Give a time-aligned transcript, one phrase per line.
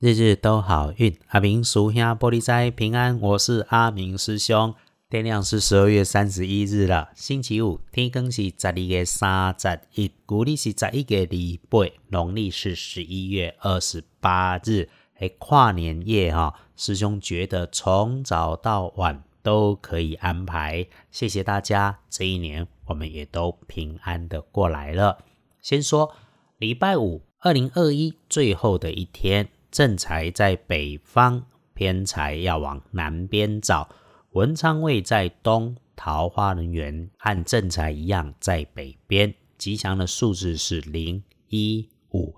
[0.00, 3.20] 日日都好运，阿明属下玻璃斋平安。
[3.20, 4.74] 我是阿明师兄。
[5.10, 16.54] 天亮是十二月三十一日了，星期五，天更是十二月三十一，古历是十一月礼拜，农历是十一月二十八日，哎，跨年夜哈。
[16.76, 21.98] 师兄觉得从早到晚都可以安排，谢谢大家。
[22.08, 25.18] 这一年我们也都平安的过来了。
[25.60, 26.14] 先说
[26.56, 29.50] 礼拜五，二零二一最后的一天。
[29.70, 31.42] 正财在北方，
[31.74, 33.88] 偏财要往南边找。
[34.32, 39.32] 文昌位在东，桃花人缘和正财一样在北边。
[39.56, 42.34] 吉祥的数字是零一五。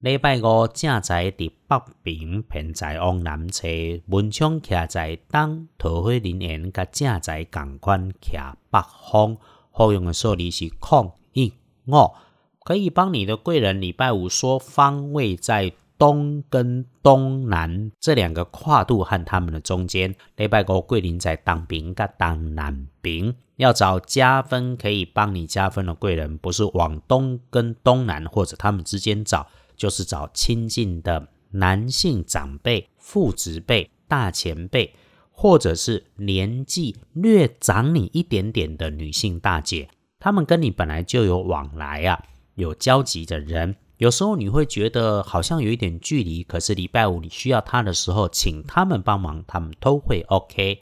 [0.00, 1.50] 礼拜五正财在北
[2.02, 3.66] 边，偏财往南侧。
[4.08, 9.38] 文昌徛在东，桃花人缘甲正财共款徛北方。
[9.70, 11.50] 好用的数字是空一
[11.86, 12.12] 五，
[12.62, 15.72] 可以帮你的贵人礼拜五说方位在。
[15.98, 34.94] 东跟东南这两个跨度和他们的中间，礼拜五桂林在当兵跟当南兵，要找加分可以帮你加分的贵人，不是往东跟东南或者他们之间找，就是找亲近的男性长辈、父职辈、大前辈，
[35.30, 42.24] 或者是年纪略长你一点点的女性大姐，他们跟你本来就有往来啊，
[42.56, 43.76] 有交集的人。
[43.98, 50.80] 有时候你会觉得好像有一点距离，可是礼拜五你需要他的时候，请他们帮忙，他们都会 OK。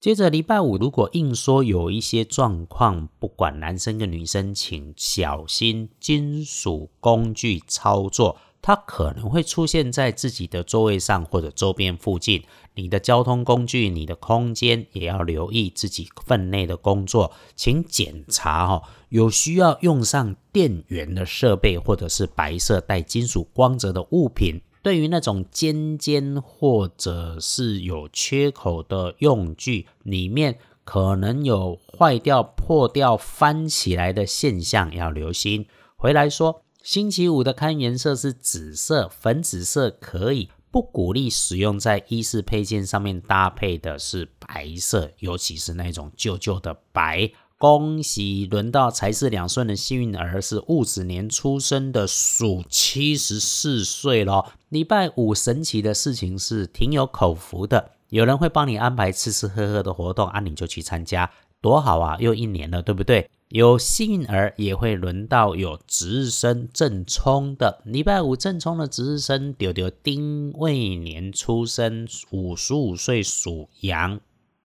[0.00, 8.36] 接着礼拜五如果硬说有一些状况，不管男生跟女生，请小心金属工具操作。
[8.62, 12.44] 它可能会出现在自己的座位上或者周边附近。
[12.74, 24.62] 你的交通工具、你的空间也要留意自己分内的工作，请检查哈，有需要用上电源的设备，或者是白色带金属光泽的物品。
[24.80, 35.66] 对于那种尖尖或者是有缺口的用具，里面可能有坏掉、破掉、翻起来的现象，要留心。
[35.96, 36.61] 回来说。
[36.82, 47.30] 星期五的看颜色是紫色、粉紫色，可以不鼓励使用在衣饰配件上面搭配的是白色，尤其是那种旧旧的白。
[47.56, 54.50] 恭喜轮到财势两顺的幸运儿是戊子年出生的，属七十四岁咯。
[54.68, 61.30] 礼拜五神奇的事情是挺有口福的，有人会帮你安排吃吃喝喝的活动，啊，你就去参加，
[61.62, 62.18] 多好啊！
[62.18, 63.30] 又一年了，对不对？
[63.48, 74.18] 有幸运儿也会轮到有值日生正冲的礼拜五正冲的值日生丢丢丁未年出生，五十五岁属羊，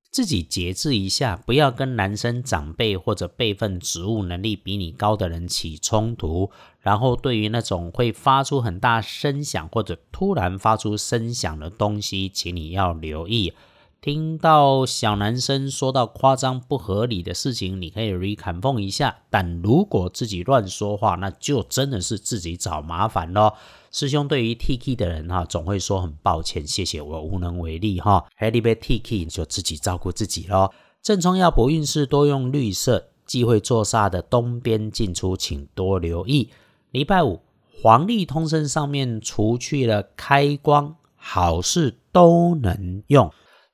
[0.09, 6.50] 自己节制一下，不要跟男生长辈或者辈分、职务能力比你高的人起冲突。
[6.79, 13.53] 然后对于那种会发出很大声响或者突然发出声响的东西，请你要留意。
[14.00, 19.18] 听到小男生说到夸张不合理的事情，你可以 reconfirm 一下。
[19.30, 23.56] 但如果自己乱说话，那就真的是自己找麻烦咯。
[23.91, 28.25] 师兄对于 T K 的人哈，总会说很抱歉，谢谢我无能为力哈。
[28.40, 30.74] Happy b T K 就自己照顾自己咯。
[31.02, 33.08] 正冲要博运势，多用绿色。
[33.25, 36.50] 忌讳坐煞的东边进出，请多留意。
[36.91, 37.41] 礼拜五
[37.81, 43.29] 黄历通身上面除去了开光，好事都能用。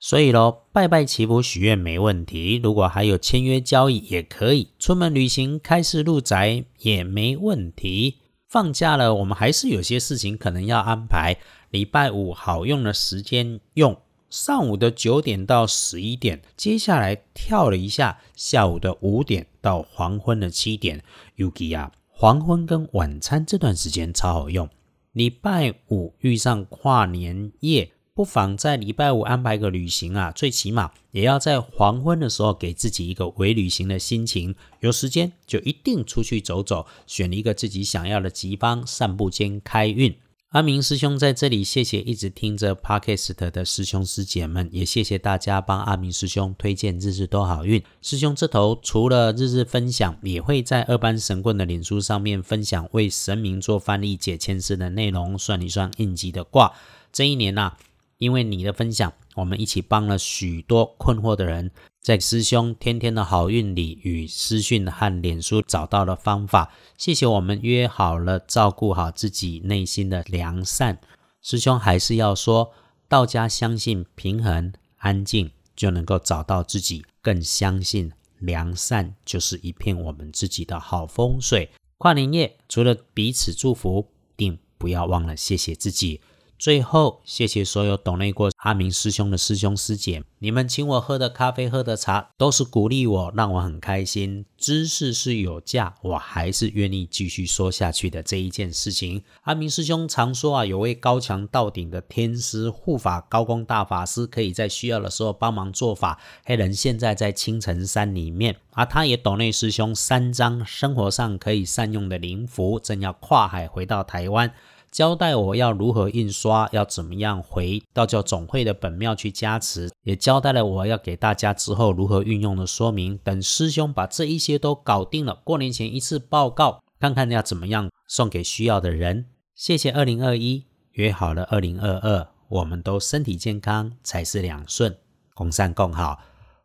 [0.06, 2.60] 所以咯，拜拜祈福许愿没问题。
[2.62, 8.18] 如果还有签约交易也可以，出门旅行开市入宅也没问题。
[8.50, 11.38] 放假了，我们还是有些事情可能要安排。
[11.70, 13.98] 礼拜五好用的时间用
[14.30, 21.02] 上午的九点到十一点，接下来跳了一下下午的五点到黄昏的七点。
[21.38, 24.68] Uki 啊，黄昏跟晚餐这段时间超好用。
[25.14, 27.94] 礼拜五遇上跨年夜。
[28.16, 34.54] 不妨在礼拜五安排个旅行啊，最起码也要在黄昏的时候给自己一个伪旅行的心情。
[34.82, 40.16] 有时间就一定出去走走，选一个自己想要的吉方，散步兼开运。
[40.50, 47.84] 阿明师兄在这里，谢谢一直听着 Podcast 的师兄师姐们，也谢谢大家帮阿明师兄推荐日日都好运。
[48.04, 56.74] 师兄这头除了日日分享，也会在二班神棍的脸书上面分享为神明做翻译解签师的内容，算一算应急的卦。
[57.12, 57.76] 这一年呐。
[58.18, 61.72] 因为你的分享，我们一起帮了许多困惑的人，
[62.02, 66.74] 在师兄天天的好运里，与私讯和脸书找到了方法。
[66.98, 71.00] 谢谢我们约好了，照顾好自己内心的良善。
[71.42, 72.72] 师兄还是要说，
[73.10, 81.70] 道家相信平衡安静就能够找到自己，更相信良善就是一片我们自己的好风水。
[81.98, 86.22] 跨年夜除了彼此祝福，定不要忘了谢谢自己。
[86.64, 94.46] 最后，谢谢所有懂内过阿明师兄的师兄师姐，你们请我喝的咖啡、喝的茶，都是鼓励我，让我很开心。
[94.58, 99.22] 知识是有价，我还是愿意继续说下去的这一件事情。
[99.42, 106.18] 阿明师兄常说啊，有位高强到顶的天师护法高公大法师，可以在需要的时候帮忙做法。
[106.46, 114.54] 黑人现在在青城山里面，而他也懂内师兄三张生活上可以善用的灵符，正要跨海回到台湾。
[114.94, 123.18] 交代我要如何印刷，要怎么样回道教总会的本庙去加持，也交代了我要给大家之后如何运用的说明。
[123.24, 129.26] 等师兄把这一些都搞定了，过年前一次报告，看看要怎么样送给需要的人。
[129.56, 134.96] 谢谢二零二一，约好了二零二二，我们都身体健康，才是两顺，
[135.34, 136.20] 共善共好。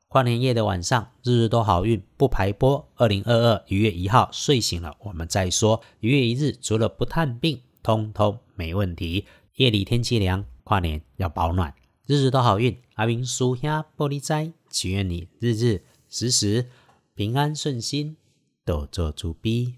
[0.08, 2.86] 跨年夜的晚上，日日都好运，不排波。
[2.96, 5.80] 二零二二一月一号睡醒了，我们再说。
[6.00, 7.62] 一月一日，除了不探病。
[7.82, 9.26] 通通没问题。
[9.56, 11.74] 夜里天气凉，跨年要保暖，
[12.06, 12.80] 日日都好运。
[12.94, 16.68] 阿明叔兄玻璃斋，祈愿你日日时时
[17.14, 18.16] 平安顺心，
[18.64, 19.74] 多做主逼。